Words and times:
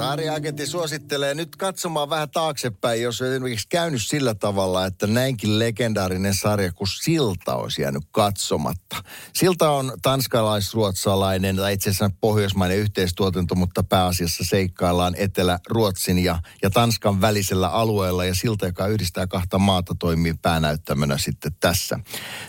Saariagentti 0.00 0.66
suosittelee 0.66 1.34
nyt 1.34 1.56
katsomaan 1.56 2.10
vähän 2.10 2.30
taaksepäin, 2.30 3.02
jos 3.02 3.22
on 3.22 3.28
esimerkiksi 3.28 3.66
käynyt 3.68 4.02
sillä 4.04 4.34
tavalla, 4.34 4.86
että 4.86 5.06
näinkin 5.06 5.58
legendaarinen 5.58 6.34
sarja 6.34 6.72
kuin 6.72 6.88
Silta 6.88 7.54
olisi 7.54 7.82
jäänyt 7.82 8.02
katsomatta. 8.10 8.96
Silta 9.32 9.70
on 9.70 9.92
tanskalais-ruotsalainen 10.02 11.56
tai 11.56 11.72
itse 11.72 11.90
asiassa 11.90 12.10
pohjoismainen 12.20 12.78
yhteistuotanto, 12.78 13.54
mutta 13.54 13.82
pääasiassa 13.82 14.44
seikkaillaan 14.44 15.14
Etelä-Ruotsin 15.16 16.18
ja, 16.18 16.38
ja 16.62 16.70
Tanskan 16.70 17.20
välisellä 17.20 17.68
alueella 17.68 18.24
ja 18.24 18.34
Silta, 18.34 18.66
joka 18.66 18.86
yhdistää 18.86 19.26
kahta 19.26 19.58
maata, 19.58 19.94
toimii 19.98 20.34
päänäyttämönä 20.42 21.18
sitten 21.18 21.52
tässä. 21.60 21.98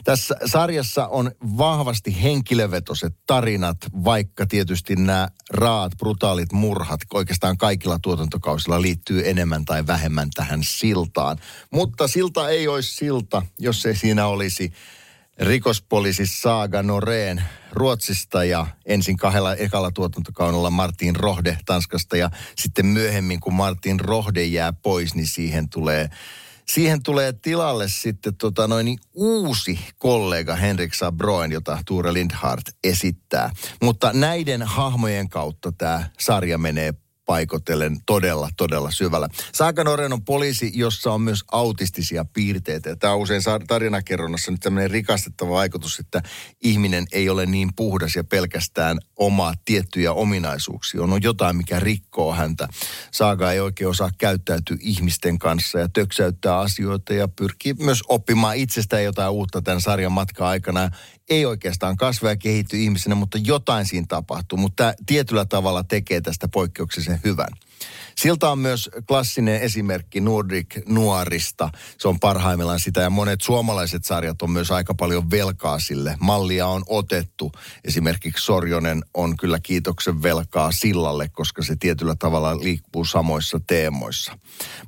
Tässä 0.04 0.36
sarjassa 0.46 1.08
on 1.08 1.32
vahvasti 1.58 2.24
henkilövetoset 2.24 3.14
tarinat, 3.28 3.78
vaikka 4.04 4.46
tietysti 4.46 4.96
nämä 4.96 5.28
raat, 5.50 5.92
brutaalit 5.98 6.52
murhat, 6.52 7.00
oikeastaan 7.14 7.41
kaikilla 7.58 8.00
tuotantokausilla 8.02 8.82
liittyy 8.82 9.30
enemmän 9.30 9.66
tai 9.66 9.88
vähemmän 9.88 10.30
tähän 10.34 10.60
siltaan. 10.64 11.38
Mutta 11.72 12.08
silta 12.08 12.50
ei 12.50 12.68
olisi 12.68 12.96
silta, 12.96 13.42
jos 13.60 13.86
ei 13.86 13.96
siinä 13.96 14.28
olisi 14.28 14.74
rikospoliisi 15.40 16.26
Saaga 16.26 16.84
Noreen 16.84 17.44
Ruotsista 17.72 18.44
ja 18.44 18.68
ensin 18.86 19.18
kahdella 19.18 19.56
ekalla 19.56 19.92
tuotantokaudella 19.92 20.70
Martin 20.70 21.16
Rohde 21.16 21.58
Tanskasta 21.66 22.18
ja 22.18 22.30
sitten 22.58 22.86
myöhemmin 22.86 23.40
kun 23.40 23.54
Martin 23.54 24.00
Rohde 24.00 24.44
jää 24.44 24.74
pois, 24.74 25.16
niin 25.16 25.28
siihen 25.28 25.70
tulee 25.70 26.10
Siihen 26.74 27.04
tulee 27.04 27.34
tilalle 27.34 27.90
sitten 27.90 28.36
tota 28.36 28.68
noin, 28.68 28.98
uusi 29.14 29.80
kollega 29.98 30.56
Henrik 30.56 30.94
Sabroen, 30.94 31.52
jota 31.52 31.80
Tuure 31.86 32.14
Lindhardt 32.14 32.70
esittää. 32.84 33.52
Mutta 33.82 34.14
näiden 34.14 34.64
hahmojen 34.64 35.30
kautta 35.30 35.72
tämä 35.72 36.10
sarja 36.20 36.58
menee 36.58 36.94
paikotellen 37.32 37.98
todella, 38.06 38.50
todella 38.58 38.92
syvällä. 38.92 39.28
Saaka 39.54 39.84
Noren 39.84 40.14
on 40.14 40.26
poliisi, 40.26 40.72
jossa 40.74 41.14
on 41.14 41.22
myös 41.22 41.44
autistisia 41.52 42.26
piirteitä. 42.26 42.96
Tämä 42.96 43.14
on 43.14 43.20
usein 43.20 43.42
tarinakerronnassa 43.68 44.52
nyt 44.52 44.60
tämmöinen 44.60 44.92
rikastettava 44.92 45.50
vaikutus, 45.50 46.00
että 46.00 46.22
ihminen 46.62 47.06
ei 47.12 47.30
ole 47.30 47.46
niin 47.46 47.70
puhdas 47.76 48.16
ja 48.16 48.24
pelkästään 48.24 48.98
omaa 49.16 49.54
tiettyjä 49.66 50.14
ominaisuuksia. 50.14 51.02
On 51.02 51.24
jotain, 51.24 51.56
mikä 51.56 51.80
rikkoo 51.80 52.34
häntä. 52.34 52.68
Saaka 53.12 53.52
ei 53.52 53.60
oikein 53.60 53.90
osaa 53.90 54.10
käyttäytyä 54.18 54.78
ihmisten 54.80 55.40
kanssa 55.40 55.80
ja 55.80 55.90
töksäyttää 55.90 56.60
asioita 56.60 57.14
ja 57.14 57.28
pyrkii 57.28 57.74
myös 57.74 58.04
oppimaan 58.08 58.56
itsestään 58.56 59.04
jotain 59.04 59.32
uutta 59.32 59.62
tämän 59.62 59.82
sarjan 59.82 60.12
matkan 60.12 60.48
aikana 60.48 60.90
ei 61.32 61.46
oikeastaan 61.46 61.98
kasva 61.98 62.30
ja 62.30 62.36
kehitty 62.36 62.78
ihmisenä, 62.78 63.16
mutta 63.16 63.38
jotain 63.38 63.86
siinä 63.86 64.06
tapahtuu. 64.10 64.58
Mutta 64.58 64.94
tietyllä 65.06 65.46
tavalla 65.46 65.84
tekee 65.84 66.22
tästä 66.22 66.48
poikkeuksellisen 66.48 67.22
hyvän. 67.24 67.50
Siltä 68.18 68.50
on 68.50 68.60
myös 68.60 68.90
klassinen 69.08 69.62
esimerkki 69.62 70.22
Nordic 70.22 70.76
Nuorista. 70.88 71.70
Se 71.98 72.08
on 72.08 72.20
parhaimmillaan 72.20 72.80
sitä 72.80 73.02
ja 73.02 73.10
monet 73.10 73.42
suomalaiset 73.42 74.06
sarjat 74.06 74.42
on 74.42 74.52
myös 74.52 74.72
aika 74.72 74.94
paljon 74.94 75.32
velkaa 75.32 75.80
sille. 75.80 76.16
Mallia 76.20 76.68
on 76.68 76.84
otettu. 76.88 77.52
Esimerkiksi 77.84 78.46
Sorjonen 78.46 79.02
on 79.14 79.38
kyllä 79.38 79.60
kiitoksen 79.60 80.24
velkaa 80.24 80.72
Sillalle, 80.72 81.30
koska 81.30 81.64
se 81.64 81.76
tietyllä 81.76 82.16
tavalla 82.16 82.58
liikkuu 82.58 83.06
samoissa 83.06 83.60
teemoissa. 83.68 84.38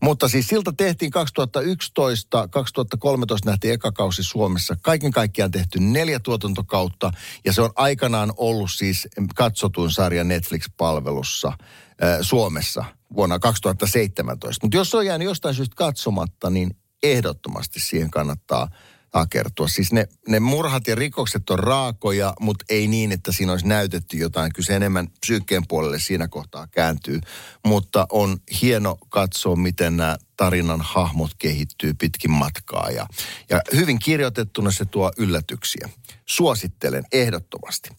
Mutta 0.01 0.27
siis 0.27 0.47
Silta 0.47 0.73
tehtiin 0.73 1.11
2011, 1.11 2.47
2013 2.47 3.49
nähtiin 3.49 3.73
ekakausi 3.73 4.23
Suomessa. 4.23 4.75
Kaiken 4.81 5.11
kaikkiaan 5.11 5.51
tehty 5.51 5.79
neljä 5.79 6.19
tuotantokautta 6.33 7.11
ja 7.45 7.53
se 7.53 7.61
on 7.61 7.71
aikanaan 7.75 8.33
ollut 8.37 8.71
siis 8.71 9.07
katsotuin 9.35 9.91
sarja 9.91 10.23
Netflix-palvelussa– 10.23 11.53
Suomessa 12.21 12.85
vuonna 13.15 13.39
2017. 13.39 14.65
Mutta 14.65 14.77
jos 14.77 14.89
se 14.89 14.97
on 14.97 15.05
jäänyt 15.05 15.25
jostain 15.25 15.55
syystä 15.55 15.75
katsomatta, 15.75 16.49
niin 16.49 16.77
ehdottomasti 17.03 17.79
siihen 17.79 18.11
kannattaa 18.11 18.67
takertua. 19.11 19.67
Siis 19.67 19.93
ne, 19.93 20.07
ne 20.27 20.39
murhat 20.39 20.87
ja 20.87 20.95
rikokset 20.95 21.49
on 21.49 21.59
raakoja, 21.59 22.33
mutta 22.39 22.65
ei 22.69 22.87
niin, 22.87 23.11
että 23.11 23.31
siinä 23.31 23.51
olisi 23.51 23.67
näytetty 23.67 24.17
jotain. 24.17 24.53
Kyllä 24.53 24.65
se 24.65 24.75
enemmän 24.75 25.07
psyykkeen 25.19 25.67
puolelle 25.67 25.99
siinä 25.99 26.27
kohtaa 26.27 26.67
kääntyy. 26.67 27.19
Mutta 27.65 28.07
on 28.11 28.37
hieno 28.61 28.97
katsoa, 29.09 29.55
miten 29.55 29.97
nämä 29.97 30.17
tarinan 30.43 30.81
hahmot 30.81 31.31
kehittyy 31.39 31.93
pitkin 31.93 32.31
matkaa. 32.31 32.89
Ja, 32.89 33.07
ja 33.49 33.61
hyvin 33.75 33.99
kirjoitettuna 33.99 34.71
se 34.71 34.85
tuo 34.85 35.11
yllätyksiä. 35.17 35.89
Suosittelen 36.25 37.03
ehdottomasti. 37.11 37.89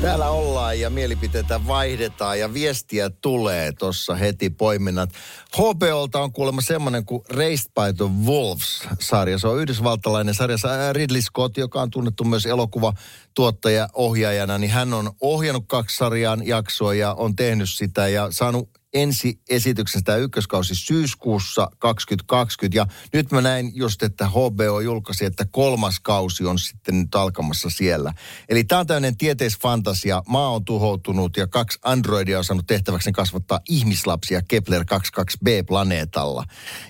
Täällä 0.00 0.28
ollaan 0.28 0.80
ja 0.80 0.90
mielipiteitä 0.90 1.66
vaihdetaan 1.66 2.40
ja 2.40 2.54
viestiä 2.54 3.10
tulee 3.10 3.72
tuossa 3.72 4.14
heti 4.14 4.50
poiminnat. 4.50 5.10
HBOlta 5.56 6.20
on 6.20 6.32
kuulemma 6.32 6.60
semmoinen 6.60 7.04
kuin 7.04 7.22
Raised 7.28 7.72
by 7.74 7.92
the 7.96 8.04
Wolves-sarja. 8.26 9.38
Se 9.38 9.48
on 9.48 9.60
yhdysvaltalainen 9.60 10.34
sarja. 10.34 10.56
Ridley 10.92 11.22
Scott, 11.22 11.56
joka 11.56 11.82
on 11.82 11.90
tunnettu 11.90 12.24
myös 12.24 12.46
elokuva 12.46 12.92
tuottaja 13.34 13.88
ohjaajana, 13.92 14.58
niin 14.58 14.70
hän 14.70 14.94
on 14.94 15.12
ohjannut 15.20 15.64
kaksi 15.66 15.96
sarjan 15.96 16.46
jaksoa 16.46 16.94
ja 16.94 17.14
on 17.14 17.36
tehnyt 17.36 17.70
sitä 17.70 18.08
ja 18.08 18.28
saanut 18.30 18.70
ensi 18.94 19.40
esityksestä 19.50 20.04
tämä 20.04 20.18
ykköskausi 20.18 20.74
syyskuussa 20.74 21.68
2020. 21.78 22.78
Ja 22.78 22.86
nyt 23.12 23.32
mä 23.32 23.40
näin 23.40 23.72
just, 23.74 24.02
että 24.02 24.28
HBO 24.28 24.80
julkaisi, 24.80 25.24
että 25.24 25.46
kolmas 25.50 26.00
kausi 26.00 26.44
on 26.44 26.58
sitten 26.58 27.00
nyt 27.00 27.14
alkamassa 27.14 27.70
siellä. 27.70 28.14
Eli 28.48 28.64
tämä 28.64 28.80
on 28.80 28.86
tämmöinen 28.86 29.16
tieteisfantasia. 29.16 30.22
Maa 30.28 30.50
on 30.50 30.64
tuhoutunut 30.64 31.36
ja 31.36 31.46
kaksi 31.46 31.78
androidia 31.82 32.38
on 32.38 32.44
saanut 32.44 32.66
tehtäväksi 32.66 33.12
kasvattaa 33.12 33.60
ihmislapsia 33.68 34.42
Kepler 34.48 34.82
22b-planeetalla. 34.82 36.44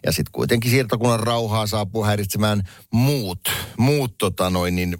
Ja 0.06 0.12
sitten 0.12 0.32
kuitenkin 0.32 0.70
siirtokunnan 0.70 1.20
rauhaa 1.20 1.66
saapuu 1.66 2.04
häiritsemään 2.04 2.62
muut, 2.92 3.40
muut 3.78 4.18
tota 4.18 4.50
noin, 4.50 4.76
niin 4.76 4.96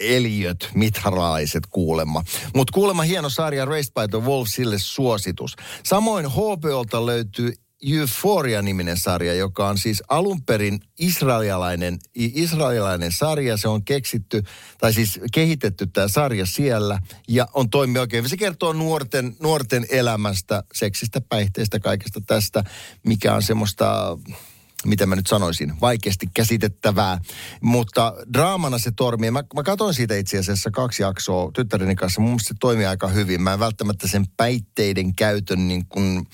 eliöt, 0.00 0.68
mitharalaiset 0.74 1.66
kuulemma. 1.66 2.22
Mutta 2.54 2.72
kuulemma 2.72 3.02
hieno 3.02 3.30
sarja 3.30 3.64
Raised 3.64 3.92
by 3.92 4.18
the 4.18 4.26
Wolves, 4.26 4.52
sille 4.52 4.78
suositus. 4.78 5.56
Samoin 5.82 6.26
HBOlta 6.26 7.06
löytyy 7.06 7.52
Euphoria-niminen 7.82 8.96
sarja, 8.96 9.34
joka 9.34 9.68
on 9.68 9.78
siis 9.78 10.02
alun 10.08 10.42
perin 10.42 10.80
israelialainen, 10.98 11.98
israelialainen 12.14 13.12
sarja. 13.12 13.56
Se 13.56 13.68
on 13.68 13.84
keksitty, 13.84 14.42
tai 14.78 14.92
siis 14.92 15.20
kehitetty 15.32 15.86
tämä 15.86 16.08
sarja 16.08 16.46
siellä, 16.46 16.98
ja 17.28 17.46
on 17.54 17.70
toimi 17.70 17.98
oikein. 17.98 18.28
Se 18.28 18.36
kertoo 18.36 18.72
nuorten, 18.72 19.36
nuorten 19.42 19.86
elämästä, 19.90 20.62
seksistä, 20.74 21.20
päihteistä, 21.20 21.80
kaikesta 21.80 22.20
tästä, 22.26 22.64
mikä 23.06 23.34
on 23.34 23.42
semmoista 23.42 24.18
mitä 24.86 25.06
mä 25.06 25.16
nyt 25.16 25.26
sanoisin, 25.26 25.80
vaikeasti 25.80 26.26
käsitettävää, 26.34 27.18
mutta 27.60 28.14
draamana 28.32 28.78
se 28.78 28.90
toimii. 28.90 29.30
Mä, 29.30 29.44
mä 29.54 29.62
katsoin 29.62 29.94
siitä 29.94 30.16
itse 30.16 30.38
asiassa 30.38 30.70
kaksi 30.70 31.02
jaksoa 31.02 31.50
tyttäreni 31.54 31.96
kanssa. 31.96 32.20
Mun 32.20 32.40
se 32.40 32.54
toimii 32.60 32.86
aika 32.86 33.08
hyvin. 33.08 33.42
Mä 33.42 33.52
en 33.52 33.60
välttämättä 33.60 34.08
sen 34.08 34.24
päitteiden 34.36 35.14
käytön 35.14 35.68
niin 35.68 35.86
kuin 35.86 36.26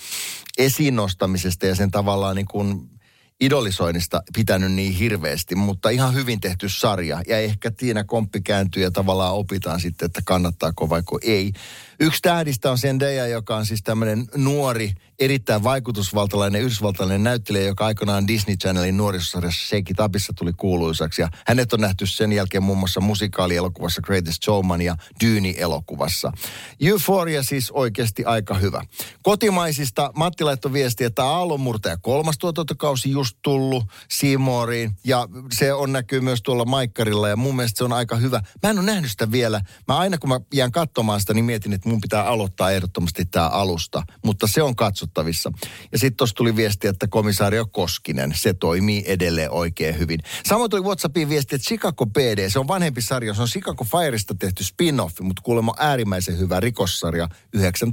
esiin 0.59 0.97
nostamisesta 0.97 1.67
ja 1.67 1.75
sen 1.75 1.91
tavallaan 1.91 2.37
niin 2.37 2.47
kuin 2.47 2.96
idolisoinnista 3.41 4.23
pitänyt 4.35 4.73
niin 4.73 4.93
hirveästi, 4.93 5.55
mutta 5.55 5.91
ihan 5.91 6.15
hyvin 6.15 6.41
tehty 6.41 6.69
sarja. 6.69 7.23
Ja 7.27 7.39
ehkä 7.39 7.71
Tiina 7.71 8.05
Komppi 8.05 8.41
kääntyy 8.41 8.83
ja 8.83 8.91
tavallaan 8.91 9.35
opitaan 9.35 9.81
sitten, 9.81 10.07
että 10.07 10.21
kannattaako 10.25 10.89
vai 10.89 11.03
ei. 11.23 11.53
Yksi 12.01 12.23
tähdistä 12.23 12.71
on 12.71 12.79
Zendaya, 12.79 13.27
joka 13.27 13.57
on 13.57 13.67
siis 13.67 13.83
tämmöinen 13.83 14.27
nuori, 14.37 14.93
erittäin 15.19 15.63
vaikutusvaltalainen 15.63 16.63
yhdysvaltalainen 16.63 17.25
näyttelijä, 17.25 17.67
joka 17.67 17.87
aikanaan 17.87 18.29
Disney 18.29 18.57
Channelin 18.57 18.97
nuorisosarjassa 18.97 19.67
Shake 19.67 19.91
It 19.91 20.01
Upissa 20.01 20.33
tuli 20.33 20.53
kuuluisaksi. 20.53 21.23
Ja 21.23 21.29
hänet 21.47 21.73
on 21.73 21.81
nähty 21.81 22.07
sen 22.07 22.33
jälkeen 22.33 22.63
muun 22.63 22.79
muassa 22.79 23.01
musikaalielokuvassa 23.01 24.03
Greatest 24.03 24.43
Showman 24.43 24.83
ja 24.83 24.97
Dyyni-elokuvassa. 25.25 26.33
Euphoria 26.81 27.43
siis 27.43 27.71
oikeasti 27.71 28.25
aika 28.25 28.55
hyvä. 28.55 28.85
Kotimaisista 29.23 30.11
Matti 30.15 30.45
laittoi 30.45 30.73
viesti, 30.73 31.05
että 31.05 31.25
Aallonmurtaja 31.25 31.97
kolmas 31.97 32.39
tuotantokausi 32.39 33.11
just 33.11 33.26
just 33.27 33.39
tullut 33.43 33.85
Seymouriin 34.11 34.97
ja 35.05 35.29
se 35.53 35.73
on 35.73 35.93
näkyy 35.93 36.21
myös 36.21 36.43
tuolla 36.43 36.65
Maikkarilla 36.65 37.29
ja 37.29 37.37
mun 37.37 37.57
mielestä 37.57 37.79
se 37.79 37.85
on 37.85 37.93
aika 37.93 38.17
hyvä. 38.17 38.43
Mä 38.63 38.71
en 38.71 38.79
ole 38.79 38.87
nähnyt 38.87 39.11
sitä 39.11 39.33
vielä. 39.33 39.61
Mä 39.89 39.97
aina 39.97 40.19
kun 40.19 40.29
mä 40.29 40.41
jään 40.55 40.73
katsomaan 40.73 41.21
sitä, 41.21 41.35
niin 41.35 41.45
mietin, 41.45 41.73
että 41.73 41.89
mun 41.89 42.01
pitää 42.01 42.25
aloittaa 42.25 42.71
ehdottomasti 42.71 43.25
tämä 43.25 43.49
alusta, 43.49 44.03
mutta 44.25 44.47
se 44.47 44.63
on 44.63 44.77
katsottavissa. 44.77 45.53
Ja 45.93 45.99
sitten 45.99 46.17
tuossa 46.17 46.35
tuli 46.35 46.57
viesti, 46.57 46.89
että 46.89 47.09
komisario 47.09 47.67
Koskinen, 47.67 48.33
se 48.37 48.55
toimii 48.55 49.05
edelleen 49.07 49.51
oikein 49.51 49.99
hyvin. 49.99 50.21
Samoin 50.47 50.71
tuli 50.71 50.83
WhatsAppiin 50.83 51.29
viesti, 51.29 51.55
että 51.55 51.67
Chicago 51.69 52.07
PD, 52.07 52.51
se 52.51 52.59
on 52.59 52.69
vanhempi 52.69 53.03
sarja, 53.03 53.35
se 53.35 53.43
on 53.43 53.49
Chicago 53.49 53.85
Fireista 53.85 54.35
tehty 54.35 54.65
spin-offi, 54.65 55.23
mutta 55.23 55.43
kuulemma 55.43 55.75
äärimmäisen 55.79 56.39
hyvä 56.39 56.61
rikossarja, 56.61 57.29
yhdeksän 57.53 57.93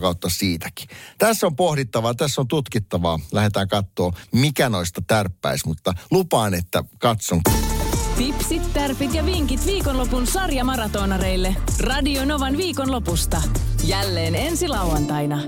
kautta 0.00 0.28
siitäkin. 0.28 0.88
Tässä 1.18 1.46
on 1.46 1.56
pohdittavaa, 1.56 2.14
tässä 2.14 2.40
on 2.40 2.48
tutkittavaa. 2.48 3.20
Lähdetään 3.32 3.68
katsoa, 3.68 4.12
mikä 4.32 4.68
noista 4.74 5.02
tärppäisi, 5.06 5.68
mutta 5.68 5.92
lupaan, 6.10 6.54
että 6.54 6.84
katson. 6.98 7.40
Tipsit, 8.16 8.72
tärpit 8.72 9.14
ja 9.14 9.26
vinkit 9.26 9.66
viikonlopun 9.66 10.26
sarjamaratonareille. 10.26 11.56
Radio 11.80 12.24
Novan 12.24 12.56
viikonlopusta. 12.56 13.42
Jälleen 13.84 14.34
ensi 14.34 14.68
lauantaina. 14.68 15.38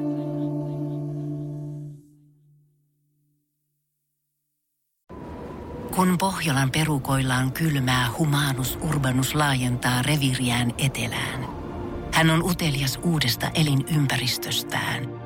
Kun 5.96 6.18
Pohjolan 6.18 6.70
perukoillaan 6.70 7.52
kylmää, 7.52 8.08
humanus 8.18 8.78
urbanus 8.82 9.34
laajentaa 9.34 10.02
reviriään 10.02 10.72
etelään. 10.78 11.46
Hän 12.12 12.30
on 12.30 12.42
utelias 12.42 12.98
uudesta 13.02 13.50
elinympäristöstään. 13.54 15.25